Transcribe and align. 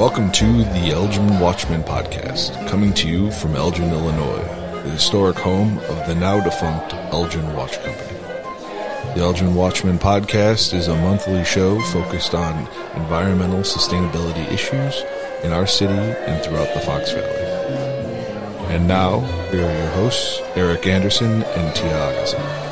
Welcome 0.00 0.32
to 0.32 0.64
the 0.64 0.92
Elgin 0.92 1.38
Watchman 1.40 1.82
Podcast, 1.82 2.66
coming 2.66 2.94
to 2.94 3.06
you 3.06 3.30
from 3.30 3.54
Elgin, 3.54 3.90
Illinois, 3.90 4.42
the 4.82 4.88
historic 4.88 5.36
home 5.36 5.76
of 5.76 6.06
the 6.06 6.14
now 6.14 6.42
defunct 6.42 6.94
Elgin 7.12 7.54
Watch 7.54 7.74
Company. 7.82 8.18
The 9.14 9.20
Elgin 9.20 9.54
Watchman 9.54 9.98
Podcast 9.98 10.72
is 10.72 10.88
a 10.88 10.96
monthly 10.96 11.44
show 11.44 11.78
focused 11.92 12.34
on 12.34 12.66
environmental 12.96 13.60
sustainability 13.60 14.50
issues 14.50 15.02
in 15.44 15.52
our 15.52 15.66
city 15.66 15.92
and 15.92 16.42
throughout 16.42 16.72
the 16.72 16.80
Fox 16.80 17.12
Valley. 17.12 18.74
And 18.74 18.88
now, 18.88 19.20
here 19.50 19.68
are 19.68 19.78
your 19.82 19.90
hosts, 19.90 20.40
Erik 20.56 20.86
Anderson 20.86 21.42
and 21.42 21.76
Tia 21.76 21.94
Augustin. 21.94 22.70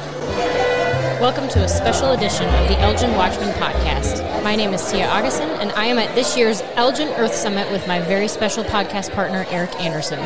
Welcome 1.20 1.48
to 1.48 1.64
a 1.64 1.68
special 1.68 2.12
edition 2.12 2.46
of 2.46 2.68
the 2.68 2.78
Elgin 2.78 3.10
Watchman 3.16 3.50
podcast. 3.54 4.42
My 4.42 4.56
name 4.56 4.72
is 4.72 4.90
Tia 4.90 5.08
Augustin, 5.08 5.47
and 5.58 5.72
I 5.72 5.86
am 5.86 5.98
at 5.98 6.14
this 6.14 6.36
year's 6.36 6.62
Elgin 6.76 7.08
Earth 7.08 7.34
Summit 7.34 7.70
with 7.72 7.86
my 7.88 8.00
very 8.00 8.28
special 8.28 8.62
podcast 8.62 9.12
partner, 9.12 9.44
Erik 9.50 9.74
Anderson. 9.80 10.20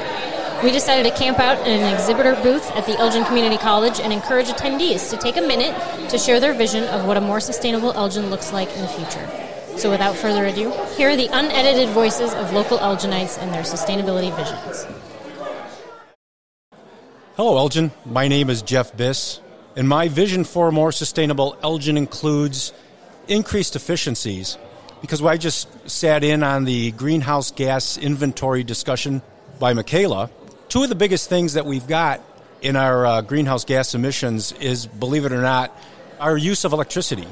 We 0.62 0.70
decided 0.70 1.10
to 1.10 1.18
camp 1.18 1.38
out 1.38 1.58
in 1.66 1.80
an 1.80 1.94
exhibitor 1.94 2.34
booth 2.42 2.70
at 2.72 2.86
the 2.86 2.96
Elgin 2.98 3.24
Community 3.24 3.56
College 3.56 3.98
and 3.98 4.12
encourage 4.12 4.48
attendees 4.48 5.10
to 5.10 5.16
take 5.16 5.36
a 5.36 5.40
minute 5.40 5.74
to 6.10 6.18
share 6.18 6.38
their 6.38 6.52
vision 6.52 6.84
of 6.84 7.06
what 7.06 7.16
a 7.16 7.20
more 7.20 7.40
sustainable 7.40 7.92
Elgin 7.92 8.30
looks 8.30 8.52
like 8.52 8.70
in 8.76 8.82
the 8.82 8.88
future. 8.88 9.28
So, 9.78 9.90
without 9.90 10.14
further 10.14 10.44
ado, 10.44 10.70
here 10.96 11.10
are 11.10 11.16
the 11.16 11.28
unedited 11.32 11.88
voices 11.88 12.34
of 12.34 12.52
local 12.52 12.78
Elginites 12.78 13.38
and 13.38 13.52
their 13.52 13.62
sustainability 13.62 14.34
visions. 14.36 14.86
Hello, 17.36 17.56
Elgin. 17.56 17.90
My 18.04 18.28
name 18.28 18.50
is 18.50 18.60
Jeff 18.60 18.92
Biss. 18.92 19.40
And 19.74 19.88
my 19.88 20.08
vision 20.08 20.44
for 20.44 20.68
a 20.68 20.72
more 20.72 20.92
sustainable 20.92 21.56
Elgin 21.62 21.96
includes 21.96 22.74
increased 23.26 23.74
efficiencies 23.74 24.58
because 25.02 25.20
I 25.20 25.36
just 25.36 25.68
sat 25.90 26.24
in 26.24 26.42
on 26.42 26.64
the 26.64 26.92
greenhouse 26.92 27.50
gas 27.50 27.98
inventory 27.98 28.62
discussion 28.62 29.20
by 29.58 29.74
Michaela. 29.74 30.30
Two 30.68 30.84
of 30.84 30.88
the 30.88 30.94
biggest 30.94 31.28
things 31.28 31.54
that 31.54 31.66
we've 31.66 31.86
got 31.86 32.22
in 32.62 32.76
our 32.76 33.04
uh, 33.04 33.20
greenhouse 33.20 33.64
gas 33.64 33.94
emissions 33.94 34.52
is, 34.52 34.86
believe 34.86 35.26
it 35.26 35.32
or 35.32 35.42
not, 35.42 35.76
our 36.20 36.36
use 36.36 36.64
of 36.64 36.72
electricity. 36.72 37.26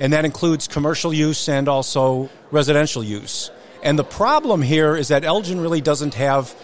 And 0.00 0.14
that 0.14 0.24
includes 0.24 0.66
commercial 0.66 1.12
use 1.12 1.46
and 1.50 1.68
also 1.68 2.30
residential 2.50 3.04
use. 3.04 3.50
And 3.82 3.98
the 3.98 4.04
problem 4.04 4.62
here 4.62 4.96
is 4.96 5.08
that 5.08 5.22
Elgin 5.22 5.60
really 5.60 5.82
doesn't 5.82 6.14
have 6.14 6.54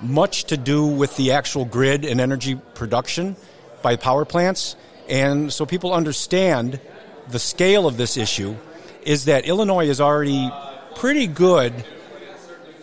much 0.00 0.44
to 0.44 0.56
do 0.56 0.86
with 0.86 1.16
the 1.16 1.32
actual 1.32 1.64
grid 1.64 2.04
and 2.04 2.20
energy 2.20 2.54
production 2.74 3.34
by 3.82 3.96
power 3.96 4.24
plants. 4.24 4.76
And 5.08 5.52
so 5.52 5.66
people 5.66 5.92
understand 5.92 6.80
the 7.28 7.40
scale 7.40 7.88
of 7.88 7.96
this 7.96 8.16
issue 8.16 8.56
is 9.04 9.26
that 9.26 9.46
Illinois 9.46 9.88
is 9.88 10.00
already 10.00 10.50
pretty 10.96 11.26
good 11.26 11.72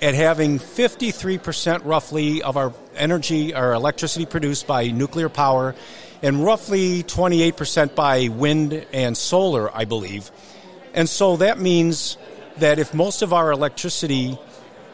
at 0.02 0.16
having 0.16 0.60
53% 0.60 1.82
roughly 1.86 2.42
of 2.42 2.58
our 2.58 2.74
energy 2.96 3.54
or 3.54 3.74
electricity 3.74 4.26
produced 4.26 4.66
by 4.66 4.88
nuclear 4.88 5.30
power 5.30 5.76
and 6.24 6.44
roughly 6.44 7.04
28% 7.04 7.96
by 7.96 8.28
wind 8.28 8.86
and 8.94 9.16
solar, 9.16 9.76
I 9.76 9.86
believe. 9.86 10.32
And 10.94 11.08
so 11.08 11.38
that 11.38 11.60
means 11.60 12.18
that 12.58 12.80
if 12.80 12.94
most 12.94 13.22
of 13.22 13.34
our 13.34 13.52
electricity 13.52 14.38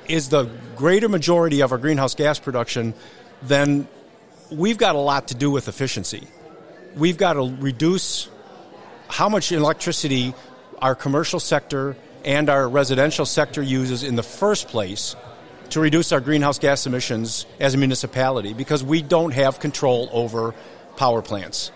is 0.07 0.29
the 0.29 0.49
greater 0.75 1.09
majority 1.09 1.61
of 1.61 1.71
our 1.71 1.77
greenhouse 1.77 2.15
gas 2.15 2.39
production, 2.39 2.93
then 3.41 3.87
we've 4.51 4.77
got 4.77 4.95
a 4.95 4.99
lot 4.99 5.29
to 5.29 5.35
do 5.35 5.51
with 5.51 5.67
efficiency. 5.67 6.27
We've 6.95 7.17
got 7.17 7.33
to 7.33 7.55
reduce 7.59 8.29
how 9.09 9.29
much 9.29 9.51
electricity 9.51 10.33
our 10.79 10.95
commercial 10.95 11.39
sector 11.39 11.95
and 12.23 12.49
our 12.49 12.67
residential 12.67 13.25
sector 13.25 13.61
uses 13.61 14.03
in 14.03 14.15
the 14.15 14.23
first 14.23 14.67
place 14.67 15.15
to 15.69 15.79
reduce 15.79 16.11
our 16.11 16.21
greenhouse 16.21 16.59
gas 16.59 16.85
emissions 16.85 17.45
as 17.59 17.73
a 17.73 17.77
municipality 17.77 18.53
because 18.53 18.83
we 18.83 19.01
don't 19.01 19.33
have 19.33 19.59
control 19.59 20.09
over 20.11 20.53
power 20.95 21.21
plants. 21.21 21.71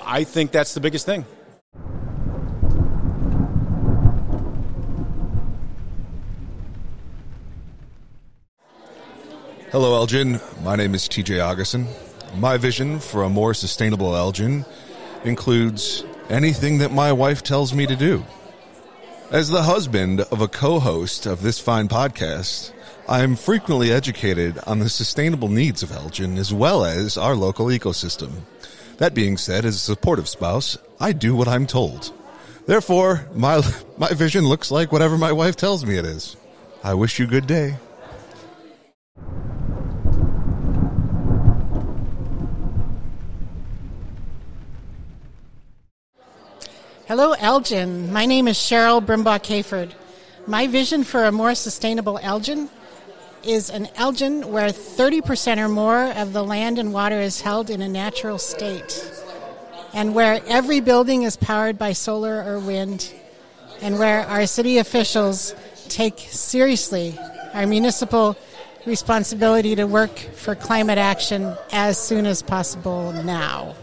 I 0.00 0.24
think 0.24 0.50
that's 0.50 0.74
the 0.74 0.80
biggest 0.80 1.06
thing. 1.06 1.24
Hello, 9.70 9.94
Elgin. 9.94 10.38
My 10.62 10.76
name 10.76 10.94
is 10.94 11.08
TJ 11.08 11.42
Augustin. 11.42 11.86
My 12.36 12.58
vision 12.58 13.00
for 13.00 13.22
a 13.22 13.30
more 13.30 13.54
sustainable 13.54 14.14
Elgin 14.14 14.66
includes 15.24 16.04
anything 16.32 16.78
that 16.78 16.90
my 16.90 17.12
wife 17.12 17.42
tells 17.42 17.74
me 17.74 17.86
to 17.86 17.94
do. 17.94 18.24
As 19.30 19.50
the 19.50 19.62
husband 19.62 20.22
of 20.22 20.40
a 20.40 20.48
co 20.48 20.80
host 20.80 21.26
of 21.26 21.42
this 21.42 21.58
fine 21.58 21.88
podcast, 21.88 22.72
I 23.08 23.22
am 23.22 23.36
frequently 23.36 23.92
educated 23.92 24.58
on 24.66 24.78
the 24.78 24.88
sustainable 24.88 25.48
needs 25.48 25.82
of 25.82 25.92
Elgin 25.92 26.38
as 26.38 26.52
well 26.52 26.84
as 26.84 27.18
our 27.18 27.36
local 27.36 27.66
ecosystem. 27.66 28.42
That 28.98 29.14
being 29.14 29.36
said, 29.36 29.64
as 29.64 29.76
a 29.76 29.78
supportive 29.78 30.28
spouse, 30.28 30.78
I 30.98 31.12
do 31.12 31.34
what 31.34 31.48
I'm 31.48 31.66
told. 31.66 32.12
Therefore, 32.66 33.28
my, 33.34 33.62
my 33.98 34.08
vision 34.10 34.46
looks 34.46 34.70
like 34.70 34.92
whatever 34.92 35.18
my 35.18 35.32
wife 35.32 35.56
tells 35.56 35.84
me 35.84 35.96
it 35.96 36.04
is. 36.04 36.36
I 36.82 36.94
wish 36.94 37.18
you 37.18 37.26
good 37.26 37.46
day. 37.46 37.76
Hello, 47.08 47.32
Elgin. 47.32 48.12
My 48.12 48.26
name 48.26 48.46
is 48.46 48.56
Cheryl 48.56 49.04
Brimbach 49.04 49.42
Hayford. 49.46 49.90
My 50.46 50.68
vision 50.68 51.02
for 51.02 51.24
a 51.24 51.32
more 51.32 51.56
sustainable 51.56 52.16
Elgin 52.22 52.70
is 53.42 53.70
an 53.70 53.88
Elgin 53.96 54.52
where 54.52 54.68
30% 54.68 55.58
or 55.58 55.68
more 55.68 56.12
of 56.12 56.32
the 56.32 56.44
land 56.44 56.78
and 56.78 56.92
water 56.92 57.18
is 57.18 57.40
held 57.40 57.70
in 57.70 57.82
a 57.82 57.88
natural 57.88 58.38
state, 58.38 59.04
and 59.92 60.14
where 60.14 60.40
every 60.46 60.78
building 60.78 61.24
is 61.24 61.36
powered 61.36 61.76
by 61.76 61.92
solar 61.92 62.44
or 62.44 62.60
wind, 62.60 63.12
and 63.80 63.98
where 63.98 64.20
our 64.26 64.46
city 64.46 64.78
officials 64.78 65.56
take 65.88 66.20
seriously 66.20 67.18
our 67.52 67.66
municipal 67.66 68.36
responsibility 68.86 69.74
to 69.74 69.86
work 69.88 70.16
for 70.16 70.54
climate 70.54 70.98
action 70.98 71.52
as 71.72 71.98
soon 71.98 72.26
as 72.26 72.42
possible 72.42 73.12
now. 73.24 73.74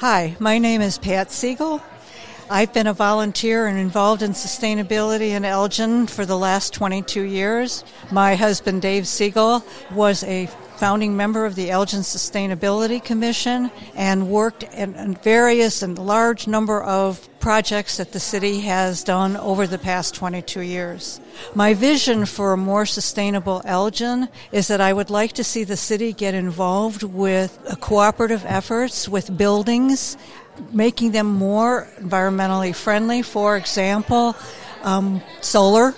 Hi, 0.00 0.36
my 0.38 0.58
name 0.58 0.80
is 0.80 0.96
Pat 0.96 1.32
Siegel. 1.32 1.82
I've 2.48 2.72
been 2.72 2.86
a 2.86 2.92
volunteer 2.92 3.66
and 3.66 3.76
involved 3.76 4.22
in 4.22 4.30
sustainability 4.30 5.30
in 5.30 5.44
Elgin 5.44 6.06
for 6.06 6.24
the 6.24 6.38
last 6.38 6.72
22 6.72 7.22
years. 7.22 7.82
My 8.12 8.36
husband, 8.36 8.80
Dave 8.80 9.08
Siegel, 9.08 9.64
was 9.90 10.22
a 10.22 10.48
founding 10.78 11.16
member 11.16 11.44
of 11.44 11.56
the 11.56 11.70
Elgin 11.70 12.02
Sustainability 12.02 13.02
Commission 13.02 13.68
and 13.96 14.28
worked 14.28 14.62
in 14.62 15.18
various 15.24 15.82
and 15.82 15.98
large 15.98 16.46
number 16.46 16.80
of 16.80 17.28
projects 17.40 17.96
that 17.96 18.12
the 18.12 18.20
city 18.20 18.60
has 18.60 19.02
done 19.02 19.36
over 19.36 19.66
the 19.66 19.78
past 19.78 20.14
22 20.14 20.60
years. 20.60 21.20
My 21.52 21.74
vision 21.74 22.26
for 22.26 22.52
a 22.52 22.56
more 22.56 22.86
sustainable 22.86 23.60
Elgin 23.64 24.28
is 24.52 24.68
that 24.68 24.80
I 24.80 24.92
would 24.92 25.10
like 25.10 25.32
to 25.32 25.44
see 25.44 25.64
the 25.64 25.76
city 25.76 26.12
get 26.12 26.34
involved 26.34 27.02
with 27.02 27.58
cooperative 27.80 28.44
efforts 28.46 29.08
with 29.08 29.36
buildings, 29.36 30.16
making 30.70 31.10
them 31.10 31.26
more 31.26 31.88
environmentally 31.98 32.72
friendly. 32.72 33.22
For 33.22 33.56
example, 33.56 34.36
um, 34.84 35.22
solar 35.40 35.94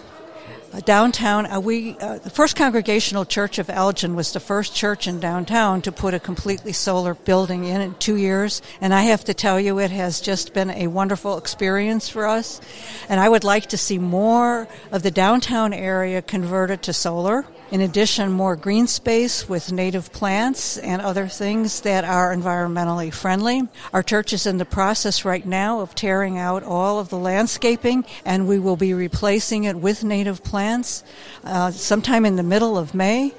downtown, 0.78 1.46
uh, 1.46 1.58
we 1.58 1.98
uh, 1.98 2.18
the 2.18 2.30
First 2.30 2.54
Congregational 2.54 3.24
Church 3.24 3.58
of 3.58 3.68
Elgin 3.68 4.14
was 4.14 4.32
the 4.32 4.40
first 4.40 4.74
church 4.74 5.08
in 5.08 5.18
downtown 5.18 5.82
to 5.82 5.90
put 5.90 6.14
a 6.14 6.20
completely 6.20 6.72
solar 6.72 7.14
building 7.14 7.64
in 7.64 7.80
in 7.80 7.94
two 7.94 8.16
years, 8.16 8.62
and 8.80 8.94
I 8.94 9.02
have 9.02 9.24
to 9.24 9.34
tell 9.34 9.58
you, 9.58 9.80
it 9.80 9.90
has 9.90 10.20
just 10.20 10.54
been 10.54 10.70
a 10.70 10.86
wonderful 10.86 11.38
experience 11.38 12.08
for 12.08 12.26
us. 12.26 12.60
And 13.08 13.18
I 13.18 13.28
would 13.28 13.42
like 13.42 13.66
to 13.70 13.76
see 13.76 13.98
more 13.98 14.68
of 14.92 15.02
the 15.02 15.10
downtown 15.10 15.72
area 15.72 16.22
converted 16.22 16.82
to 16.82 16.92
solar. 16.92 17.44
In 17.70 17.82
addition, 17.82 18.32
more 18.32 18.56
green 18.56 18.88
space 18.88 19.48
with 19.48 19.70
native 19.70 20.12
plants 20.12 20.76
and 20.76 21.00
other 21.00 21.28
things 21.28 21.82
that 21.82 22.04
are 22.04 22.34
environmentally 22.34 23.14
friendly. 23.14 23.62
Our 23.92 24.02
church 24.02 24.32
is 24.32 24.44
in 24.44 24.58
the 24.58 24.64
process 24.64 25.24
right 25.24 25.46
now 25.46 25.78
of 25.78 25.94
tearing 25.94 26.36
out 26.36 26.64
all 26.64 26.98
of 26.98 27.10
the 27.10 27.16
landscaping, 27.16 28.04
and 28.24 28.48
we 28.48 28.58
will 28.58 28.74
be 28.74 28.92
replacing 28.92 29.64
it 29.64 29.76
with 29.76 30.02
native 30.02 30.42
plants 30.42 31.04
uh, 31.44 31.70
sometime 31.70 32.24
in 32.24 32.34
the 32.34 32.42
middle 32.42 32.76
of 32.76 32.92
May. 32.92 33.32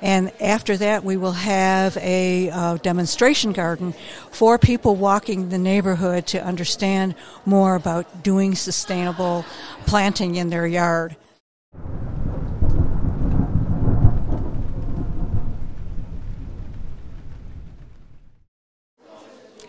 And 0.00 0.30
after 0.40 0.76
that, 0.76 1.02
we 1.02 1.16
will 1.16 1.32
have 1.32 1.96
a 1.96 2.50
uh, 2.50 2.76
demonstration 2.76 3.52
garden 3.52 3.94
for 4.30 4.58
people 4.58 4.94
walking 4.94 5.48
the 5.48 5.58
neighborhood 5.58 6.28
to 6.28 6.44
understand 6.44 7.16
more 7.44 7.74
about 7.74 8.22
doing 8.22 8.54
sustainable 8.54 9.44
planting 9.86 10.36
in 10.36 10.50
their 10.50 10.68
yard. 10.68 11.16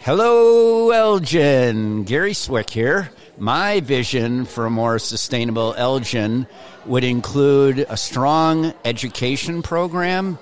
Hello, 0.05 0.91
Elgin. 0.91 2.03
Gary 2.03 2.33
Swick 2.33 2.69
here. 2.69 3.09
My 3.37 3.79
vision 3.79 4.43
for 4.43 4.65
a 4.65 4.69
more 4.69 4.99
sustainable 4.99 5.73
Elgin 5.77 6.45
would 6.85 7.05
include 7.05 7.85
a 7.87 7.95
strong 7.95 8.73
education 8.83 9.61
program 9.61 10.39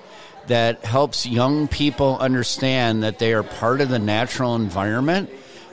that 0.48 0.84
helps 0.84 1.26
young 1.26 1.68
people 1.68 2.18
understand 2.18 3.04
that 3.04 3.20
they 3.20 3.34
are 3.34 3.44
part 3.44 3.80
of 3.80 3.88
the 3.88 4.00
natural 4.00 4.56
environment 4.56 5.30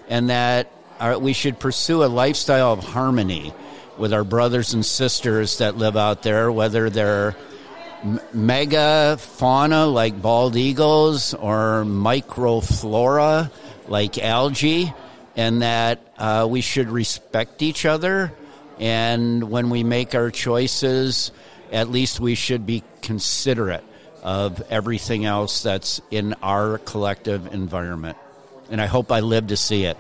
and 0.08 0.30
that 0.30 0.72
our, 1.00 1.18
we 1.18 1.34
should 1.34 1.60
pursue 1.60 2.04
a 2.04 2.06
lifestyle 2.06 2.74
of 2.74 2.84
harmony 2.84 3.52
with 3.98 4.14
our 4.14 4.24
brothers 4.24 4.76
and 4.76 4.86
sisters 4.86 5.58
that 5.58 5.78
live 5.78 5.98
out 5.98 6.22
there, 6.22 6.52
whether 6.52 6.92
they're 6.92 7.36
mega 8.34 9.18
fauna 9.18 9.88
like 9.88 10.22
bald 10.22 10.56
eagles 10.56 11.34
or 11.34 11.84
microflora 11.86 13.52
like 13.90 14.18
algae, 14.18 14.94
and 15.36 15.62
that 15.62 16.00
uh, 16.18 16.48
we 16.50 16.62
should 16.62 16.90
respect 16.90 17.62
each 17.62 17.86
other. 17.86 18.32
And 18.80 19.52
when 19.52 19.70
we 19.70 19.84
make 19.84 20.16
our 20.16 20.32
choices, 20.32 21.32
at 21.72 21.90
least 21.90 22.20
we 22.20 22.36
should 22.36 22.66
be 22.66 22.84
considerate 23.02 23.84
of 24.24 24.62
everything 24.70 25.26
else 25.26 25.64
that's 25.64 26.02
in 26.12 26.34
our 26.42 26.78
collective 26.78 27.54
environment. 27.54 28.18
And 28.70 28.80
I 28.82 28.86
hope 28.86 29.12
I 29.12 29.20
live 29.22 29.48
to 29.48 29.58
see 29.58 29.84
it. 29.86 29.98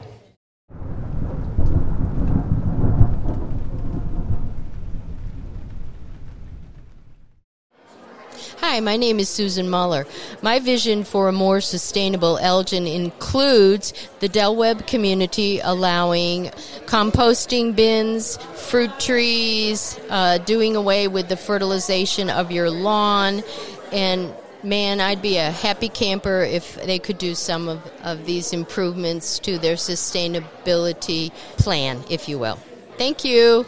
My 8.81 8.95
name 8.95 9.19
is 9.19 9.27
Susan 9.27 9.69
Muller. 9.69 10.05
My 10.41 10.59
vision 10.59 11.03
for 11.03 11.27
a 11.27 11.31
more 11.31 11.59
sustainable 11.59 12.37
Elgin 12.37 12.87
includes 12.87 13.93
the 14.19 14.29
Del 14.29 14.55
Webb 14.55 14.87
community 14.87 15.59
allowing 15.59 16.45
composting 16.85 17.75
bins, 17.75 18.37
fruit 18.37 18.97
trees, 18.99 19.99
uh, 20.09 20.37
doing 20.39 20.75
away 20.75 21.07
with 21.07 21.27
the 21.27 21.37
fertilization 21.37 22.29
of 22.29 22.51
your 22.51 22.69
lawn, 22.69 23.43
and 23.91 24.33
man, 24.63 25.01
I'd 25.01 25.21
be 25.21 25.37
a 25.37 25.51
happy 25.51 25.89
camper 25.89 26.41
if 26.41 26.75
they 26.83 26.99
could 26.99 27.17
do 27.17 27.35
some 27.35 27.67
of, 27.67 27.91
of 28.03 28.25
these 28.25 28.53
improvements 28.53 29.39
to 29.39 29.57
their 29.57 29.75
sustainability 29.75 31.31
plan, 31.57 32.03
if 32.09 32.29
you 32.29 32.39
will. 32.39 32.59
Thank 32.97 33.25
you. 33.25 33.65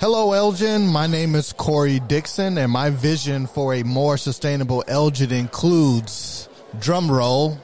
Hello, 0.00 0.30
Elgin. 0.32 0.86
My 0.86 1.08
name 1.08 1.34
is 1.34 1.52
Corey 1.52 1.98
Dixon, 1.98 2.56
and 2.56 2.70
my 2.70 2.88
vision 2.88 3.48
for 3.48 3.74
a 3.74 3.82
more 3.82 4.16
sustainable 4.16 4.84
Elgin 4.86 5.32
includes 5.32 6.48
drum 6.78 7.10
roll, 7.10 7.58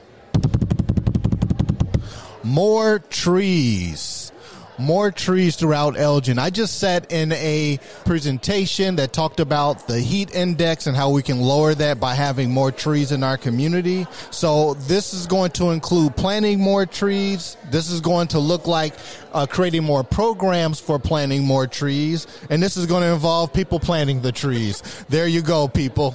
more 2.43 2.99
trees 2.99 4.24
more 4.79 5.11
trees 5.11 5.57
throughout 5.57 5.99
Elgin. 5.99 6.39
I 6.39 6.51
just 6.51 6.79
sat 6.79 7.13
in 7.13 7.33
a 7.33 7.79
presentation 8.05 8.97
that 8.97 9.13
talked 9.13 9.41
about 9.41 9.87
the 9.87 10.01
heat 10.01 10.35
index 10.35 10.87
and 10.87 10.97
how 10.97 11.11
we 11.11 11.23
can 11.23 11.41
lower 11.41 11.75
that 11.75 12.01
by 12.01 12.15
having 12.15 12.51
more 12.51 12.73
trees 12.73 13.13
in 13.13 13.23
our 13.23 13.37
community. 13.37 14.07
So 14.31 14.75
this 14.75 15.15
is 15.15 15.27
going 15.27 15.53
to 15.53 15.71
include 15.71 16.17
planting 16.17 16.61
more 16.61 16.87
trees. 16.87 17.57
This 17.71 17.91
is 17.91 18.01
going 18.01 18.29
to 18.29 18.39
look 18.39 18.67
like 18.67 18.95
uh, 19.33 19.47
creating 19.47 19.85
more 19.85 20.05
programs 20.05 20.81
for 20.81 20.99
planting 20.99 21.45
more 21.45 21.67
trees. 21.67 22.27
And 22.51 22.63
this 22.63 22.77
is 22.77 22.87
going 22.87 23.03
to 23.03 23.13
involve 23.13 23.53
people 23.53 23.81
planting 23.81 24.23
the 24.23 24.33
trees. 24.33 24.83
There 25.09 25.27
you 25.27 25.43
go, 25.43 25.69
people. 25.69 26.15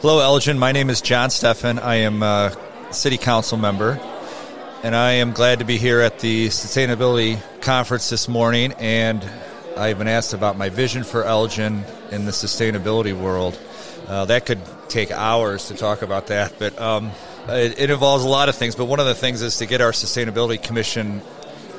Hello, 0.00 0.18
Elgin. 0.18 0.58
My 0.58 0.72
name 0.72 0.88
is 0.88 1.02
John 1.02 1.28
Steffen. 1.28 1.78
I 1.78 1.96
am 1.96 2.22
a 2.22 2.56
city 2.90 3.18
council 3.18 3.58
member, 3.58 4.00
and 4.82 4.96
I 4.96 5.12
am 5.12 5.32
glad 5.32 5.58
to 5.58 5.66
be 5.66 5.76
here 5.76 6.00
at 6.00 6.20
the 6.20 6.48
sustainability 6.48 7.38
conference 7.60 8.08
this 8.08 8.26
morning. 8.26 8.72
And 8.78 9.22
I've 9.76 9.98
been 9.98 10.08
asked 10.08 10.32
about 10.32 10.56
my 10.56 10.70
vision 10.70 11.04
for 11.04 11.24
Elgin 11.24 11.84
in 12.10 12.24
the 12.24 12.30
sustainability 12.30 13.12
world. 13.12 13.60
Uh, 14.08 14.24
that 14.24 14.46
could 14.46 14.60
take 14.88 15.10
hours 15.10 15.68
to 15.68 15.74
talk 15.74 16.00
about 16.00 16.28
that, 16.28 16.54
but 16.58 16.80
um, 16.80 17.10
it, 17.50 17.78
it 17.78 17.90
involves 17.90 18.24
a 18.24 18.28
lot 18.28 18.48
of 18.48 18.56
things. 18.56 18.74
But 18.74 18.86
one 18.86 19.00
of 19.00 19.06
the 19.06 19.14
things 19.14 19.42
is 19.42 19.58
to 19.58 19.66
get 19.66 19.82
our 19.82 19.92
sustainability 19.92 20.62
commission 20.62 21.20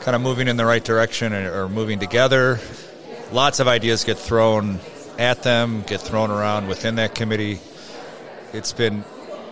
kind 0.02 0.16
of 0.16 0.22
moving 0.22 0.48
in 0.48 0.58
the 0.58 0.66
right 0.66 0.84
direction 0.86 1.34
or 1.34 1.68
moving 1.68 1.98
together. 1.98 2.60
Lots 3.32 3.60
of 3.60 3.68
ideas 3.68 4.04
get 4.04 4.20
thrown 4.20 4.80
at 5.18 5.42
them, 5.42 5.82
get 5.82 6.02
thrown 6.02 6.30
around 6.30 6.68
within 6.68 6.96
that 6.96 7.16
committee 7.16 7.60
it's 8.54 8.74
been 8.74 9.04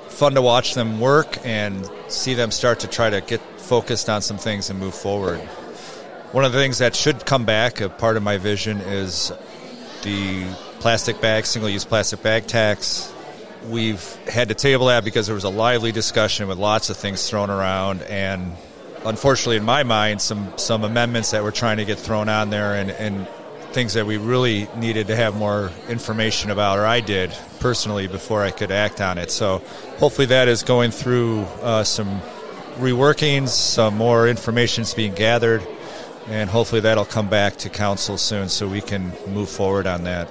fun 0.08 0.36
to 0.36 0.42
watch 0.42 0.74
them 0.74 1.00
work 1.00 1.38
and 1.46 1.90
see 2.08 2.34
them 2.34 2.52
start 2.52 2.82
to 2.82 2.88
try 2.88 3.10
to 3.10 3.22
get 3.22 3.40
focused 3.60 4.10
on 4.10 4.22
some 4.22 4.38
things 4.38 4.70
and 4.70 4.80
move 4.80 4.96
forward. 4.96 5.40
One 6.32 6.46
of 6.46 6.52
the 6.52 6.60
things 6.60 6.80
that 6.80 6.96
should 6.96 7.26
come 7.26 7.46
back, 7.46 7.82
a 7.82 7.90
part 7.90 8.18
of 8.18 8.24
my 8.24 8.38
vision, 8.38 8.80
is 8.82 9.32
the 10.04 10.46
plastic 10.80 11.22
bag, 11.22 11.46
single 11.46 11.70
use 11.70 11.86
plastic 11.86 12.22
bag 12.22 12.48
tax. 12.48 13.14
We've 13.68 14.04
had 14.28 14.50
to 14.50 14.56
table 14.56 14.88
that 14.88 15.04
because 15.04 15.26
there 15.26 15.36
was 15.36 15.44
a 15.44 15.50
lively 15.50 15.92
discussion 15.92 16.48
with 16.48 16.58
lots 16.58 16.90
of 16.90 16.98
things 16.98 17.30
thrown 17.30 17.50
around 17.50 18.04
and 18.04 18.54
unfortunately 19.06 19.58
in 19.58 19.64
my 19.64 19.84
mind 19.84 20.22
some 20.22 20.58
some 20.58 20.84
amendments 20.84 21.32
that 21.32 21.44
were 21.44 21.52
trying 21.52 21.78
to 21.78 21.86
get 21.86 21.98
thrown 21.98 22.30
on 22.30 22.50
there 22.50 22.76
and, 22.76 22.92
and 22.92 23.28
things 23.72 23.94
that 23.94 24.06
we 24.06 24.18
really 24.18 24.68
needed 24.78 25.08
to 25.08 25.16
have 25.16 25.36
more 25.36 25.72
information 25.88 26.50
about, 26.50 26.80
or 26.80 26.86
I 26.86 27.02
did 27.02 27.32
personally 27.60 28.08
before 28.08 28.44
I 28.44 28.52
could 28.52 28.72
act 28.72 29.00
on 29.02 29.18
it. 29.18 29.32
So 29.32 29.60
hopefully 29.98 30.28
that 30.28 30.48
is 30.48 30.64
going 30.64 30.92
through 30.92 31.42
uh, 31.62 31.84
some 31.84 32.22
reworkings, 32.78 33.50
some 33.50 33.96
more 33.96 34.28
information 34.28 34.84
is 34.84 34.94
being 34.94 35.14
gathered, 35.14 35.66
and 36.28 36.50
hopefully 36.50 36.82
that'll 36.82 37.06
come 37.06 37.30
back 37.30 37.58
to 37.58 37.70
council 37.70 38.18
soon 38.18 38.50
so 38.50 38.68
we 38.68 38.82
can 38.82 39.12
move 39.28 39.50
forward 39.50 39.86
on 39.86 40.04
that. 40.04 40.30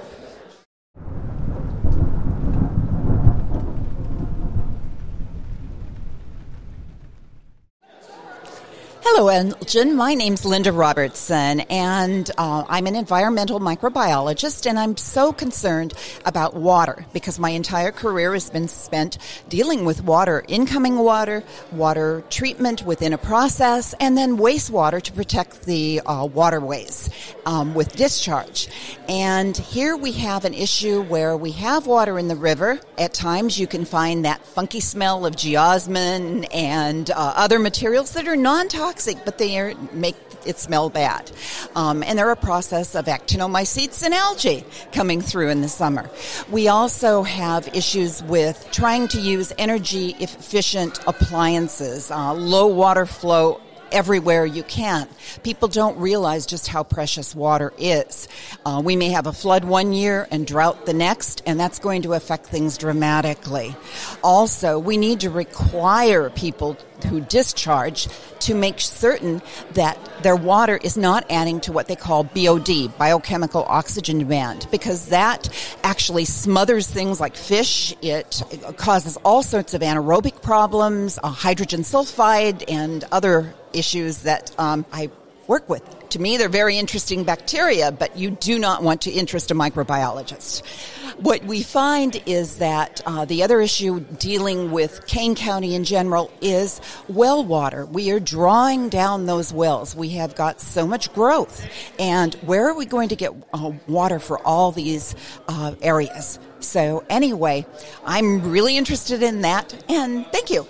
Hello, 9.29 9.53
Elgin. 9.59 9.95
My 9.95 10.15
name's 10.15 10.43
Linda 10.43 10.71
Robertson, 10.71 11.59
and 11.69 12.31
uh, 12.39 12.65
I'm 12.67 12.87
an 12.87 12.95
environmental 12.95 13.59
microbiologist, 13.59 14.65
and 14.65 14.79
I'm 14.79 14.97
so 14.97 15.31
concerned 15.31 15.93
about 16.25 16.55
water 16.55 17.05
because 17.13 17.37
my 17.37 17.51
entire 17.51 17.91
career 17.91 18.33
has 18.33 18.49
been 18.49 18.67
spent 18.67 19.19
dealing 19.47 19.85
with 19.85 20.03
water, 20.03 20.43
incoming 20.47 20.97
water, 20.97 21.43
water 21.71 22.23
treatment 22.31 22.83
within 22.83 23.13
a 23.13 23.19
process, 23.19 23.93
and 23.99 24.17
then 24.17 24.37
wastewater 24.37 24.99
to 24.99 25.13
protect 25.13 25.61
the 25.61 26.01
uh, 26.07 26.25
waterways 26.25 27.11
um, 27.45 27.75
with 27.75 27.95
discharge. 27.95 28.67
And 29.07 29.55
here 29.55 29.95
we 29.95 30.13
have 30.13 30.43
an 30.43 30.55
issue 30.55 31.03
where 31.03 31.37
we 31.37 31.51
have 31.51 31.85
water 31.85 32.17
in 32.17 32.29
the 32.29 32.35
river. 32.35 32.79
At 32.97 33.13
times, 33.13 33.59
you 33.59 33.67
can 33.67 33.85
find 33.85 34.25
that 34.25 34.43
funky 34.43 34.79
smell 34.79 35.23
of 35.27 35.35
geosmin 35.35 36.47
and 36.51 37.11
uh, 37.11 37.33
other 37.35 37.59
materials 37.59 38.13
that 38.13 38.27
are 38.27 38.35
non-toxic 38.35 39.18
but 39.25 39.37
they 39.37 39.73
make 39.91 40.15
it 40.45 40.57
smell 40.57 40.89
bad. 40.89 41.31
Um, 41.75 42.03
and 42.03 42.17
they're 42.17 42.31
a 42.31 42.35
process 42.35 42.95
of 42.95 43.05
actinomycetes 43.05 44.03
and 44.03 44.13
algae 44.13 44.63
coming 44.91 45.21
through 45.21 45.49
in 45.49 45.61
the 45.61 45.69
summer. 45.69 46.09
We 46.49 46.67
also 46.67 47.23
have 47.23 47.67
issues 47.75 48.23
with 48.23 48.67
trying 48.71 49.07
to 49.09 49.21
use 49.21 49.53
energy 49.57 50.15
efficient 50.19 50.99
appliances, 51.07 52.11
uh, 52.11 52.33
low 52.33 52.67
water 52.67 53.05
flow 53.05 53.61
everywhere 53.91 54.45
you 54.45 54.63
can. 54.63 55.07
People 55.43 55.67
don't 55.67 55.97
realize 55.97 56.45
just 56.45 56.67
how 56.67 56.83
precious 56.83 57.35
water 57.35 57.73
is. 57.77 58.27
Uh, 58.65 58.81
we 58.83 58.95
may 58.95 59.09
have 59.09 59.27
a 59.27 59.33
flood 59.33 59.63
one 59.63 59.93
year 59.93 60.27
and 60.31 60.45
drought 60.45 60.85
the 60.85 60.93
next, 60.93 61.41
and 61.45 61.59
that's 61.59 61.79
going 61.79 62.03
to 62.03 62.13
affect 62.13 62.45
things 62.45 62.77
dramatically. 62.77 63.75
Also, 64.23 64.79
we 64.79 64.97
need 64.97 65.21
to 65.21 65.29
require 65.29 66.29
people 66.29 66.77
who 67.03 67.21
discharge 67.21 68.07
to 68.39 68.55
make 68.55 68.79
certain 68.79 69.41
that 69.73 69.97
their 70.23 70.35
water 70.35 70.77
is 70.77 70.97
not 70.97 71.25
adding 71.29 71.59
to 71.61 71.71
what 71.71 71.87
they 71.87 71.95
call 71.95 72.23
BOD, 72.23 72.97
biochemical 72.97 73.65
oxygen 73.67 74.19
demand, 74.19 74.67
because 74.71 75.07
that 75.09 75.49
actually 75.83 76.25
smothers 76.25 76.89
things 76.89 77.19
like 77.19 77.35
fish. 77.35 77.95
It 78.01 78.41
causes 78.77 79.17
all 79.23 79.43
sorts 79.43 79.73
of 79.73 79.81
anaerobic 79.81 80.41
problems, 80.41 81.19
uh, 81.21 81.29
hydrogen 81.29 81.81
sulfide, 81.81 82.63
and 82.67 83.03
other 83.11 83.53
issues 83.73 84.19
that 84.19 84.51
um, 84.59 84.85
I 84.91 85.09
work 85.49 85.67
with. 85.67 85.83
To 86.09 86.19
me, 86.19 86.37
they're 86.37 86.47
very 86.47 86.77
interesting 86.77 87.23
bacteria, 87.23 87.91
but 87.91 88.15
you 88.15 88.29
do 88.29 88.59
not 88.59 88.83
want 88.83 89.01
to 89.01 89.11
interest 89.11 89.49
a 89.49 89.55
microbiologist. 89.55 90.63
What 91.17 91.43
we 91.43 91.63
find 91.63 92.21
is 92.25 92.59
that 92.59 93.01
uh, 93.05 93.25
the 93.25 93.43
other 93.43 93.59
issue 93.59 93.99
dealing 93.99 94.71
with 94.71 95.05
Kane 95.07 95.35
County 95.35 95.73
in 95.75 95.83
general 95.83 96.31
is 96.39 96.79
well 97.09 97.43
water. 97.43 97.85
We 97.85 98.11
are 98.11 98.19
drawing 98.19 98.89
down 98.89 99.25
those 99.25 99.51
wells. 99.51 99.95
We 99.95 100.09
have 100.09 100.35
got 100.35 100.61
so 100.61 100.87
much 100.87 101.11
growth. 101.13 101.67
And 101.97 102.35
where 102.35 102.69
are 102.69 102.75
we 102.75 102.85
going 102.85 103.09
to 103.09 103.15
get 103.15 103.33
uh, 103.51 103.71
water 103.87 104.19
for 104.19 104.39
all 104.47 104.71
these 104.71 105.15
uh, 105.47 105.73
areas? 105.81 106.39
So, 106.59 107.03
anyway, 107.09 107.65
I'm 108.05 108.51
really 108.51 108.77
interested 108.77 109.23
in 109.23 109.41
that, 109.41 109.73
and 109.89 110.25
thank 110.27 110.49
you. 110.49 110.67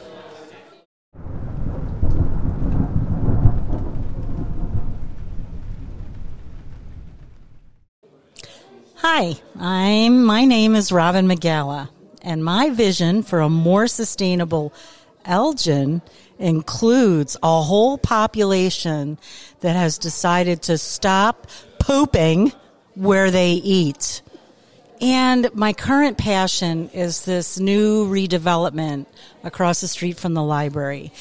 Hi, 9.11 9.33
I'm 9.59 10.23
my 10.23 10.45
name 10.45 10.75
is 10.75 10.91
Robin 10.91 11.25
Magala, 11.25 11.89
and 12.21 12.45
my 12.45 12.69
vision 12.69 13.23
for 13.23 13.39
a 13.39 13.49
more 13.49 13.87
sustainable 13.87 14.71
Elgin 15.25 16.03
includes 16.37 17.35
a 17.41 17.61
whole 17.63 17.97
population 17.97 19.17
that 19.61 19.75
has 19.75 19.97
decided 19.97 20.61
to 20.61 20.77
stop 20.77 21.47
pooping 21.79 22.53
where 22.93 23.31
they 23.31 23.53
eat. 23.53 24.21
And 25.01 25.49
my 25.55 25.73
current 25.73 26.19
passion 26.19 26.89
is 26.89 27.25
this 27.25 27.59
new 27.59 28.05
redevelopment 28.05 29.07
across 29.43 29.81
the 29.81 29.87
street 29.87 30.19
from 30.19 30.35
the 30.35 30.43
library 30.43 31.11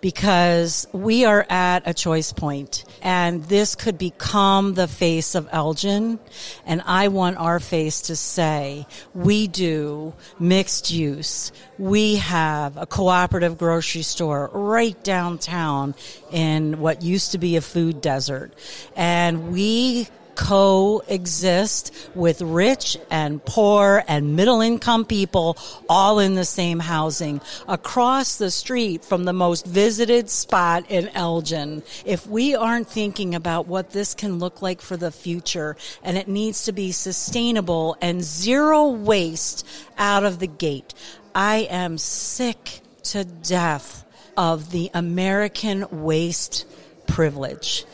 because 0.00 0.86
we 0.92 1.24
are 1.24 1.46
at 1.48 1.82
a 1.86 1.94
choice 1.94 2.32
point 2.32 2.84
and 3.02 3.44
this 3.44 3.74
could 3.74 3.98
become 3.98 4.74
the 4.74 4.88
face 4.88 5.34
of 5.34 5.48
Elgin. 5.52 6.18
And 6.64 6.82
I 6.86 7.08
want 7.08 7.38
our 7.38 7.60
face 7.60 8.02
to 8.02 8.16
say, 8.16 8.86
we 9.14 9.46
do 9.46 10.14
mixed 10.38 10.90
use. 10.90 11.52
We 11.78 12.16
have 12.16 12.76
a 12.76 12.86
cooperative 12.86 13.58
grocery 13.58 14.02
store 14.02 14.50
right 14.52 15.02
downtown 15.04 15.94
in 16.30 16.80
what 16.80 17.02
used 17.02 17.32
to 17.32 17.38
be 17.38 17.56
a 17.56 17.60
food 17.60 18.00
desert. 18.00 18.52
And 18.96 19.52
we 19.52 20.08
coexist 20.36 21.92
with 22.14 22.42
rich 22.42 22.96
and 23.10 23.44
poor 23.44 24.04
and 24.06 24.36
middle 24.36 24.60
income 24.60 25.04
people 25.04 25.56
all 25.88 26.18
in 26.18 26.34
the 26.34 26.44
same 26.44 26.78
housing 26.78 27.40
across 27.66 28.36
the 28.36 28.50
street 28.50 29.04
from 29.04 29.24
the 29.24 29.32
most 29.32 29.66
visited 29.66 30.30
spot 30.30 30.84
in 30.90 31.08
Elgin. 31.08 31.82
If 32.04 32.26
we 32.26 32.54
aren't 32.54 32.88
thinking 32.88 33.34
about 33.34 33.66
what 33.66 33.90
this 33.90 34.14
can 34.14 34.38
look 34.38 34.62
like 34.62 34.80
for 34.80 34.96
the 34.96 35.10
future 35.10 35.76
and 36.02 36.16
it 36.16 36.28
needs 36.28 36.64
to 36.64 36.72
be 36.72 36.92
sustainable 36.92 37.96
and 38.00 38.22
zero 38.22 38.88
waste 38.88 39.66
out 39.98 40.24
of 40.24 40.38
the 40.38 40.46
gate, 40.46 40.94
I 41.34 41.66
am 41.70 41.98
sick 41.98 42.80
to 43.04 43.24
death 43.24 44.04
of 44.36 44.70
the 44.70 44.90
American 44.92 45.86
waste 46.04 46.66
privilege 47.06 47.84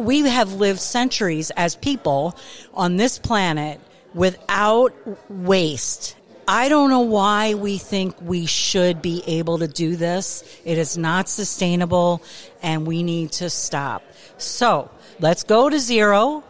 we 0.00 0.20
have 0.22 0.54
lived 0.54 0.80
centuries 0.80 1.50
as 1.50 1.76
people 1.76 2.36
on 2.74 2.96
this 2.96 3.18
planet 3.18 3.80
without 4.14 4.92
waste. 5.28 6.16
I 6.48 6.68
don't 6.68 6.90
know 6.90 7.02
why 7.02 7.54
we 7.54 7.78
think 7.78 8.20
we 8.20 8.46
should 8.46 9.00
be 9.00 9.22
able 9.26 9.58
to 9.58 9.68
do 9.68 9.94
this. 9.94 10.42
It 10.64 10.78
is 10.78 10.98
not 10.98 11.28
sustainable 11.28 12.22
and 12.60 12.86
we 12.86 13.04
need 13.04 13.32
to 13.32 13.48
stop. 13.48 14.02
So 14.36 14.90
let's 15.20 15.44
go 15.44 15.70
to 15.70 15.78
zero. 15.78 16.42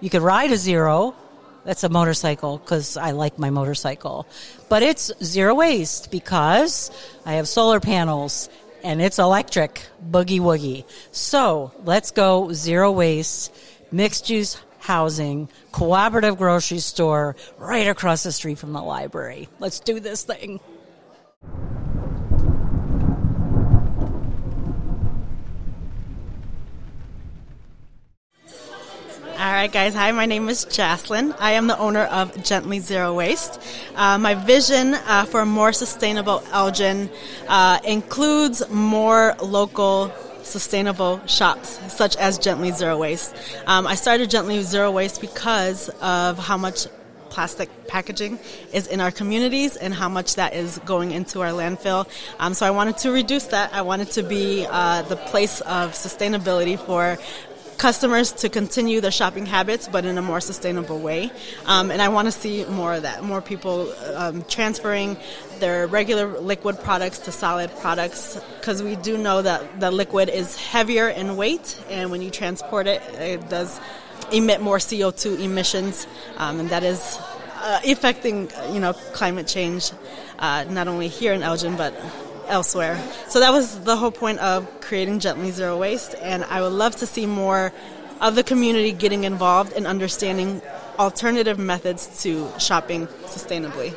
You 0.00 0.10
could 0.10 0.22
ride 0.22 0.50
a 0.50 0.56
zero. 0.56 1.14
That's 1.64 1.84
a 1.84 1.88
motorcycle 1.88 2.58
because 2.58 2.96
I 2.96 3.12
like 3.12 3.38
my 3.38 3.50
motorcycle. 3.50 4.26
But 4.68 4.82
it's 4.82 5.12
zero 5.22 5.54
waste 5.54 6.10
because 6.10 6.90
I 7.24 7.34
have 7.34 7.46
solar 7.46 7.78
panels 7.78 8.48
and 8.82 9.02
it's 9.02 9.18
electric 9.18 9.82
boogie 10.10 10.40
woogie. 10.40 10.84
So 11.12 11.72
let's 11.84 12.10
go 12.10 12.52
zero 12.52 12.92
waste, 12.92 13.54
mixed 13.90 14.30
use 14.30 14.60
housing, 14.80 15.48
cooperative 15.72 16.38
grocery 16.38 16.78
store 16.78 17.36
right 17.58 17.88
across 17.88 18.22
the 18.22 18.32
street 18.32 18.58
from 18.58 18.72
the 18.72 18.82
library. 18.82 19.48
Let's 19.58 19.80
do 19.80 20.00
this 20.00 20.24
thing. 20.24 20.60
All 29.48 29.54
right, 29.54 29.72
guys. 29.72 29.94
Hi, 29.94 30.12
my 30.12 30.26
name 30.26 30.50
is 30.50 30.66
Jaslyn. 30.66 31.34
I 31.38 31.52
am 31.52 31.68
the 31.68 31.78
owner 31.78 32.02
of 32.04 32.44
Gently 32.44 32.80
Zero 32.80 33.14
Waste. 33.14 33.58
Uh, 33.96 34.18
my 34.18 34.34
vision 34.34 34.92
uh, 34.92 35.24
for 35.24 35.40
a 35.40 35.46
more 35.46 35.72
sustainable 35.72 36.42
Elgin 36.52 37.08
uh, 37.48 37.78
includes 37.82 38.68
more 38.68 39.34
local 39.40 40.12
sustainable 40.42 41.26
shops, 41.26 41.80
such 41.90 42.14
as 42.16 42.36
Gently 42.36 42.72
Zero 42.72 42.98
Waste. 42.98 43.34
Um, 43.66 43.86
I 43.86 43.94
started 43.94 44.28
Gently 44.28 44.60
Zero 44.60 44.90
Waste 44.90 45.22
because 45.22 45.88
of 46.02 46.38
how 46.38 46.58
much 46.58 46.86
plastic 47.30 47.70
packaging 47.86 48.38
is 48.72 48.86
in 48.86 49.00
our 49.00 49.10
communities 49.10 49.76
and 49.76 49.94
how 49.94 50.08
much 50.08 50.34
that 50.36 50.54
is 50.54 50.78
going 50.84 51.12
into 51.12 51.40
our 51.40 51.50
landfill. 51.50 52.08
Um, 52.38 52.54
so 52.54 52.66
I 52.66 52.70
wanted 52.70 52.98
to 52.98 53.12
reduce 53.12 53.44
that. 53.44 53.72
I 53.72 53.82
wanted 53.82 54.10
to 54.12 54.22
be 54.22 54.66
uh, 54.68 55.02
the 55.02 55.16
place 55.16 55.60
of 55.62 55.92
sustainability 55.92 56.78
for 56.78 57.18
customers 57.78 58.32
to 58.32 58.48
continue 58.48 59.00
their 59.00 59.12
shopping 59.12 59.46
habits, 59.46 59.88
but 59.88 60.04
in 60.04 60.18
a 60.18 60.22
more 60.22 60.40
sustainable 60.40 60.98
way. 60.98 61.30
Um, 61.64 61.90
and 61.90 62.02
I 62.02 62.08
want 62.08 62.26
to 62.26 62.32
see 62.32 62.64
more 62.64 62.94
of 62.94 63.02
that, 63.02 63.22
more 63.22 63.40
people 63.40 63.92
um, 64.14 64.42
transferring 64.42 65.16
their 65.60 65.86
regular 65.86 66.38
liquid 66.40 66.80
products 66.80 67.20
to 67.20 67.32
solid 67.32 67.70
products, 67.76 68.38
because 68.58 68.82
we 68.82 68.96
do 68.96 69.16
know 69.16 69.40
that 69.42 69.80
the 69.80 69.90
liquid 69.90 70.28
is 70.28 70.56
heavier 70.56 71.08
in 71.08 71.36
weight, 71.36 71.80
and 71.88 72.10
when 72.10 72.20
you 72.20 72.30
transport 72.30 72.86
it, 72.86 73.00
it 73.14 73.48
does 73.48 73.80
emit 74.32 74.60
more 74.60 74.78
CO2 74.78 75.40
emissions, 75.40 76.06
um, 76.36 76.60
and 76.60 76.70
that 76.70 76.82
is 76.82 77.18
uh, 77.60 77.80
affecting 77.86 78.50
you 78.72 78.80
know 78.80 78.92
climate 79.12 79.46
change, 79.46 79.92
uh, 80.38 80.64
not 80.68 80.88
only 80.88 81.08
here 81.08 81.32
in 81.32 81.42
Elgin 81.42 81.76
but 81.76 81.94
elsewhere. 82.48 83.00
So 83.28 83.40
that 83.40 83.52
was 83.52 83.80
the 83.80 83.96
whole 83.96 84.10
point 84.10 84.38
of 84.40 84.80
creating 84.80 85.20
Gently 85.20 85.50
Zero 85.50 85.76
Waste, 85.78 86.14
and 86.20 86.44
I 86.44 86.62
would 86.62 86.72
love 86.72 86.96
to 86.96 87.06
see 87.06 87.26
more 87.26 87.72
of 88.20 88.34
the 88.34 88.42
community 88.42 88.92
getting 88.92 89.24
involved 89.24 89.72
in 89.72 89.86
understanding 89.86 90.60
alternative 90.98 91.58
methods 91.58 92.22
to 92.22 92.50
shopping 92.58 93.06
sustainably. 93.26 93.94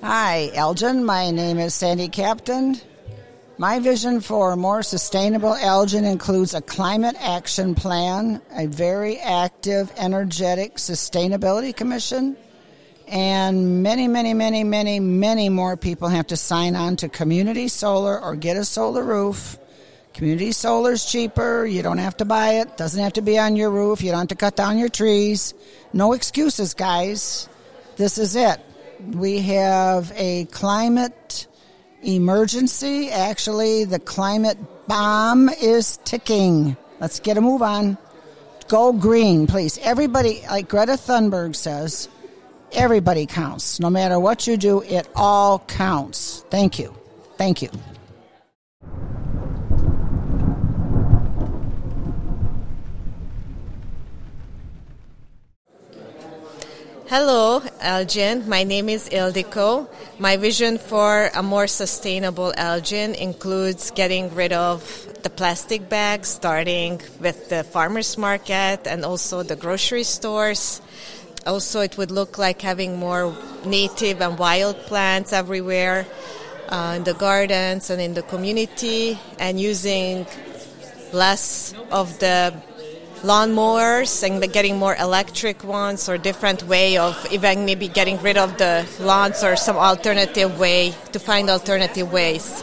Hi, 0.00 0.50
Elgin. 0.54 1.04
My 1.04 1.30
name 1.30 1.58
is 1.58 1.74
Sandy 1.74 2.08
Captain. 2.08 2.80
My 3.56 3.78
vision 3.78 4.20
for 4.20 4.56
more 4.56 4.82
sustainable 4.82 5.54
Elgin 5.54 6.04
includes 6.04 6.54
a 6.54 6.60
climate 6.60 7.14
action 7.20 7.76
plan, 7.76 8.42
a 8.52 8.66
very 8.66 9.18
active, 9.18 9.92
energetic 9.96 10.74
sustainability 10.74 11.74
commission, 11.74 12.36
and 13.06 13.80
many, 13.80 14.08
many, 14.08 14.34
many, 14.34 14.64
many, 14.64 14.98
many 14.98 15.48
more 15.50 15.76
people 15.76 16.08
have 16.08 16.26
to 16.28 16.36
sign 16.36 16.74
on 16.74 16.96
to 16.96 17.08
community 17.08 17.68
solar 17.68 18.20
or 18.20 18.34
get 18.34 18.56
a 18.56 18.64
solar 18.64 19.04
roof. 19.04 19.56
Community 20.14 20.50
solar 20.50 20.90
is 20.92 21.04
cheaper. 21.04 21.64
You 21.64 21.82
don't 21.82 21.98
have 21.98 22.16
to 22.16 22.24
buy 22.24 22.54
it. 22.54 22.76
Doesn't 22.76 23.02
have 23.02 23.12
to 23.12 23.22
be 23.22 23.38
on 23.38 23.54
your 23.54 23.70
roof. 23.70 24.02
You 24.02 24.10
don't 24.10 24.20
have 24.20 24.28
to 24.28 24.34
cut 24.34 24.56
down 24.56 24.78
your 24.78 24.88
trees. 24.88 25.54
No 25.92 26.12
excuses, 26.12 26.74
guys. 26.74 27.48
This 27.96 28.18
is 28.18 28.34
it. 28.34 28.58
We 29.12 29.38
have 29.42 30.12
a 30.16 30.46
climate 30.46 31.46
emergency. 32.04 33.10
Actually, 33.10 33.84
the 33.84 33.98
climate 33.98 34.58
bomb 34.86 35.48
is 35.48 35.98
ticking. 36.04 36.76
Let's 37.00 37.20
get 37.20 37.36
a 37.36 37.40
move 37.40 37.62
on. 37.62 37.98
Go 38.68 38.92
green, 38.92 39.46
please. 39.46 39.78
Everybody, 39.82 40.42
like 40.48 40.68
Greta 40.68 40.92
Thunberg 40.92 41.54
says, 41.54 42.08
everybody 42.72 43.26
counts. 43.26 43.80
No 43.80 43.90
matter 43.90 44.18
what 44.18 44.46
you 44.46 44.56
do, 44.56 44.82
it 44.82 45.08
all 45.14 45.58
counts. 45.60 46.44
Thank 46.50 46.78
you. 46.78 46.94
Thank 47.36 47.62
you. 47.62 47.70
Hello, 57.16 57.62
Elgin. 57.78 58.48
My 58.48 58.64
name 58.64 58.88
is 58.88 59.08
Ildiko. 59.08 59.86
My 60.18 60.36
vision 60.36 60.78
for 60.78 61.30
a 61.32 61.44
more 61.44 61.68
sustainable 61.68 62.52
Elgin 62.56 63.14
includes 63.14 63.92
getting 63.92 64.34
rid 64.34 64.52
of 64.52 64.82
the 65.22 65.30
plastic 65.30 65.88
bags, 65.88 66.26
starting 66.26 67.00
with 67.20 67.50
the 67.50 67.62
farmers 67.62 68.18
market 68.18 68.88
and 68.88 69.04
also 69.04 69.44
the 69.44 69.54
grocery 69.54 70.02
stores. 70.02 70.82
Also, 71.46 71.82
it 71.82 71.96
would 71.96 72.10
look 72.10 72.36
like 72.36 72.62
having 72.62 72.98
more 72.98 73.32
native 73.64 74.20
and 74.20 74.36
wild 74.36 74.76
plants 74.90 75.32
everywhere 75.32 76.08
uh, 76.68 76.94
in 76.96 77.04
the 77.04 77.14
gardens 77.14 77.90
and 77.90 78.02
in 78.02 78.14
the 78.14 78.22
community, 78.22 79.16
and 79.38 79.60
using 79.60 80.26
less 81.12 81.74
of 81.92 82.18
the 82.18 82.52
lawnmowers 83.22 84.22
and 84.22 84.52
getting 84.52 84.78
more 84.78 84.96
electric 84.96 85.64
ones 85.64 86.08
or 86.08 86.18
different 86.18 86.62
way 86.64 86.96
of 86.96 87.14
even 87.30 87.64
maybe 87.64 87.88
getting 87.88 88.20
rid 88.22 88.36
of 88.36 88.58
the 88.58 88.86
lawns 89.00 89.42
or 89.42 89.56
some 89.56 89.76
alternative 89.76 90.58
way 90.58 90.94
to 91.12 91.18
find 91.18 91.48
alternative 91.48 92.12
ways. 92.12 92.62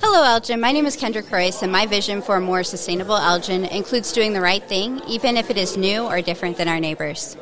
Hello, 0.00 0.24
Elgin. 0.24 0.60
My 0.60 0.72
name 0.72 0.84
is 0.84 0.96
Kendra 0.96 1.22
Croyce, 1.22 1.62
and 1.62 1.72
my 1.72 1.86
vision 1.86 2.20
for 2.22 2.36
a 2.36 2.40
more 2.40 2.62
sustainable 2.62 3.16
Elgin 3.16 3.64
includes 3.64 4.12
doing 4.12 4.34
the 4.34 4.40
right 4.40 4.62
thing, 4.62 5.00
even 5.08 5.36
if 5.36 5.48
it 5.48 5.56
is 5.56 5.76
new 5.76 6.04
or 6.04 6.20
different 6.20 6.58
than 6.58 6.68
our 6.68 6.80
neighbors. 6.80 7.36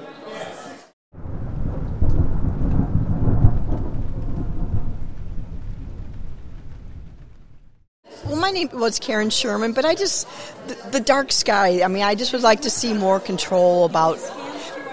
Well, 8.30 8.38
my 8.38 8.52
name 8.52 8.68
was 8.72 9.00
Karen 9.00 9.28
Sherman, 9.28 9.72
but 9.72 9.84
I 9.84 9.96
just 9.96 10.24
the, 10.68 10.90
the, 10.92 11.00
dark 11.00 11.32
sky. 11.32 11.82
I 11.82 11.88
mean, 11.88 12.04
I 12.04 12.14
just 12.14 12.32
would 12.32 12.42
like 12.42 12.60
to 12.60 12.70
see 12.70 12.94
more 12.94 13.18
control 13.18 13.84
about, 13.86 14.18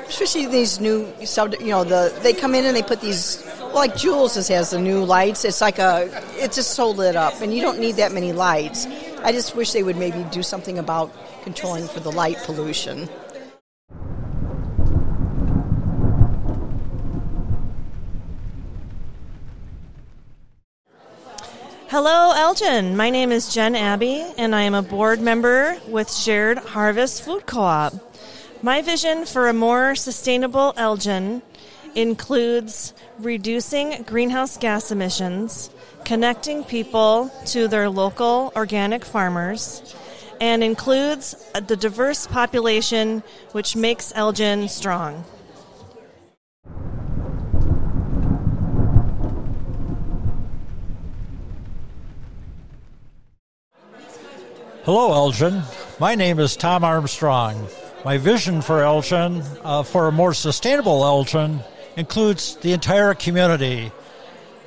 especially 0.08 0.48
these 0.48 0.80
new 0.80 1.08
sub. 1.24 1.54
You 1.60 1.68
know, 1.68 1.84
the 1.84 2.12
they 2.24 2.34
come 2.34 2.56
in 2.56 2.66
and 2.66 2.76
they 2.76 2.82
put 2.82 3.00
these 3.00 3.46
like 3.76 3.96
Jules 3.96 4.34
has 4.48 4.72
the 4.72 4.80
new 4.80 5.04
lights. 5.04 5.46
It's 5.46 5.62
like 5.62 5.78
a 5.78 6.10
it's 6.38 6.56
just 6.56 6.72
so 6.72 6.90
lit 6.90 7.16
up, 7.16 7.40
and 7.40 7.54
you 7.54 7.62
don't 7.62 7.78
need 7.78 7.98
that 7.98 8.12
many 8.12 8.34
lights. 8.34 8.88
I 9.22 9.34
just 9.34 9.56
wish 9.56 9.72
they 9.72 9.84
would 9.84 9.98
maybe 9.98 10.26
do 10.32 10.42
something 10.42 10.80
about 10.80 11.14
controlling 11.44 11.88
for 11.88 12.00
the 12.00 12.12
light 12.12 12.38
pollution. 12.44 13.08
Hello, 22.00 22.32
Elgin. 22.32 22.96
My 22.96 23.10
name 23.10 23.32
is 23.32 23.52
Jen 23.52 23.76
Abbey, 23.76 24.24
and 24.38 24.54
I 24.54 24.62
am 24.62 24.76
a 24.76 24.84
board 24.84 25.20
member 25.20 25.80
with 25.88 26.14
Shared 26.14 26.60
Harvest 26.60 27.24
Food 27.24 27.48
Co 27.48 27.62
op. 27.62 27.94
My 28.62 28.84
vision 28.84 29.26
for 29.26 29.50
a 29.50 29.54
more 29.54 29.96
sustainable 29.96 30.76
Elgin 30.78 31.42
includes 31.96 32.94
reducing 33.18 34.04
greenhouse 34.04 34.58
gas 34.58 34.92
emissions, 34.92 35.72
connecting 36.06 36.64
people 36.64 37.32
to 37.48 37.68
their 37.68 37.90
local 37.90 38.54
organic 38.56 39.04
farmers, 39.04 39.82
and 40.40 40.64
includes 40.64 41.34
the 41.56 41.76
diverse 41.76 42.28
population 42.28 43.24
which 43.54 43.76
makes 43.76 44.14
Elgin 44.16 44.70
strong. 44.70 45.26
Hello, 54.88 55.12
Elgin. 55.12 55.64
My 56.00 56.16
name 56.16 56.40
is 56.40 56.56
Tom 56.56 56.86
Armstrong. 56.86 57.68
My 58.06 58.18
vision 58.18 58.62
for 58.62 58.84
Elgin, 58.84 59.44
uh, 59.62 59.84
for 59.84 60.08
a 60.08 60.14
more 60.14 60.34
sustainable 60.34 61.04
Elgin, 61.04 61.60
includes 61.98 62.56
the 62.56 62.72
entire 62.72 63.14
community. 63.14 63.92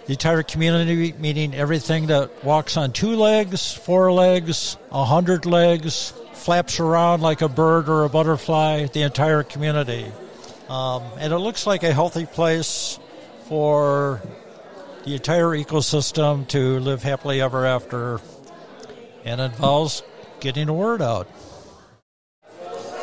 The 0.04 0.12
entire 0.12 0.42
community, 0.42 1.14
meaning 1.18 1.54
everything 1.54 2.08
that 2.08 2.44
walks 2.44 2.76
on 2.76 2.92
two 2.92 3.16
legs, 3.16 3.72
four 3.72 4.12
legs, 4.12 4.76
a 4.92 5.06
hundred 5.06 5.46
legs, 5.46 6.12
flaps 6.34 6.80
around 6.80 7.22
like 7.22 7.40
a 7.40 7.48
bird 7.48 7.88
or 7.88 8.04
a 8.04 8.10
butterfly, 8.10 8.88
the 8.88 9.00
entire 9.00 9.42
community. 9.42 10.04
Um, 10.68 11.02
and 11.18 11.32
it 11.32 11.38
looks 11.38 11.66
like 11.66 11.82
a 11.82 11.94
healthy 11.94 12.26
place 12.26 12.98
for 13.48 14.20
the 15.06 15.14
entire 15.14 15.56
ecosystem 15.56 16.46
to 16.48 16.78
live 16.78 17.02
happily 17.02 17.40
ever 17.40 17.64
after 17.64 18.20
and 19.24 19.40
involves 19.40 20.02
getting 20.40 20.66
the 20.66 20.72
word 20.72 21.02
out. 21.02 21.28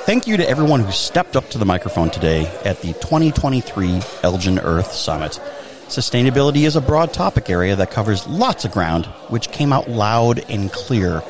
Thank 0.06 0.26
you 0.26 0.38
to 0.38 0.50
everyone 0.50 0.80
who 0.80 0.92
stepped 0.92 1.36
up 1.36 1.50
to 1.50 1.58
the 1.58 1.66
microphone 1.66 2.10
today 2.10 2.46
at 2.64 2.82
the 2.82 2.94
2023 2.94 4.02
Elgin 4.24 4.60
Earth 4.60 4.94
Summit. 4.94 5.40
Sustainability 5.88 6.66
is 6.66 6.76
a 6.76 6.82
broad 6.82 7.14
topic 7.14 7.50
area 7.50 7.76
that 7.76 7.92
covers 7.92 8.26
lots 8.28 8.64
of 8.66 8.72
ground, 8.72 9.06
which 9.30 9.52
came 9.52 9.74
out 9.74 9.90
loud 9.90 10.40
and 10.50 10.72
clear 10.72 11.22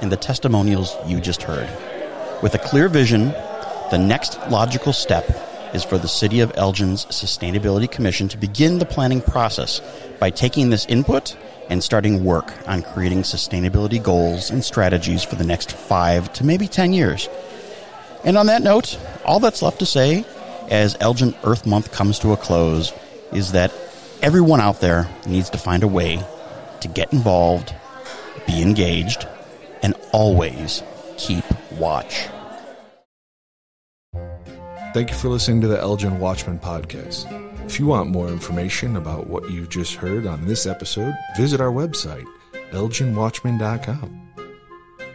in 0.00 0.08
the 0.08 0.16
testimonials 0.16 0.96
you 1.06 1.20
just 1.20 1.42
heard. 1.42 1.68
With 2.42 2.54
a 2.54 2.58
clear 2.58 2.88
vision, 2.88 3.28
the 3.90 3.98
next 3.98 4.38
logical 4.50 4.92
step 4.92 5.24
is 5.72 5.84
for 5.84 5.98
the 5.98 6.08
City 6.08 6.40
of 6.40 6.52
Elgin's 6.56 7.06
Sustainability 7.06 7.90
Commission 7.90 8.28
to 8.28 8.36
begin 8.36 8.78
the 8.78 8.86
planning 8.86 9.20
process 9.20 9.80
by 10.18 10.30
taking 10.30 10.70
this 10.70 10.86
input 10.86 11.36
and 11.68 11.82
starting 11.82 12.24
work 12.24 12.52
on 12.68 12.82
creating 12.82 13.22
sustainability 13.22 14.02
goals 14.02 14.50
and 14.50 14.64
strategies 14.64 15.22
for 15.22 15.36
the 15.36 15.44
next 15.44 15.72
five 15.72 16.32
to 16.34 16.44
maybe 16.44 16.68
10 16.68 16.92
years. 16.92 17.28
And 18.24 18.38
on 18.38 18.46
that 18.46 18.62
note, 18.62 18.98
all 19.24 19.40
that's 19.40 19.62
left 19.62 19.78
to 19.80 19.86
say 19.86 20.24
as 20.70 20.96
Elgin 21.00 21.34
Earth 21.44 21.66
Month 21.66 21.92
comes 21.92 22.18
to 22.20 22.32
a 22.32 22.36
close 22.36 22.92
is 23.32 23.52
that 23.52 23.72
everyone 24.22 24.60
out 24.60 24.80
there 24.80 25.08
needs 25.26 25.50
to 25.50 25.58
find 25.58 25.82
a 25.82 25.88
way 25.88 26.22
to 26.80 26.88
get 26.88 27.12
involved, 27.12 27.74
be 28.46 28.62
engaged, 28.62 29.26
and 29.82 29.94
always 30.12 30.82
keep 31.16 31.44
watch. 31.72 32.28
Thank 34.94 35.10
you 35.10 35.16
for 35.16 35.28
listening 35.28 35.60
to 35.62 35.66
the 35.66 35.80
Elgin 35.80 36.20
Watchman 36.20 36.60
podcast. 36.60 37.53
If 37.66 37.80
you 37.80 37.86
want 37.86 38.10
more 38.10 38.28
information 38.28 38.96
about 38.96 39.26
what 39.26 39.50
you 39.50 39.66
just 39.66 39.94
heard 39.94 40.26
on 40.26 40.46
this 40.46 40.66
episode, 40.66 41.14
visit 41.36 41.60
our 41.60 41.72
website, 41.72 42.26
elginwatchman.com. 42.70 44.20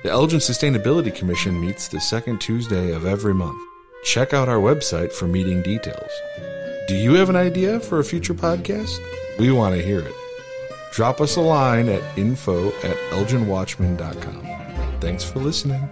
The 0.03 0.09
Elgin 0.09 0.39
Sustainability 0.39 1.13
Commission 1.13 1.59
meets 1.59 1.88
the 1.88 1.99
second 1.99 2.39
Tuesday 2.41 2.91
of 2.93 3.05
every 3.05 3.33
month. 3.33 3.62
Check 4.03 4.33
out 4.33 4.49
our 4.49 4.57
website 4.59 5.12
for 5.12 5.27
meeting 5.27 5.62
details. 5.62 6.12
Do 6.88 6.95
you 6.95 7.13
have 7.15 7.29
an 7.29 7.35
idea 7.35 7.79
for 7.79 7.99
a 7.99 8.03
future 8.03 8.33
podcast? 8.33 8.97
We 9.38 9.51
want 9.51 9.75
to 9.75 9.81
hear 9.83 9.99
it. 9.99 10.13
Drop 10.91 11.21
us 11.21 11.35
a 11.35 11.41
line 11.41 11.88
at 11.88 12.17
info 12.17 12.69
at 12.69 12.97
elginwatchman.com. 13.12 14.99
Thanks 14.99 15.23
for 15.23 15.39
listening. 15.39 15.88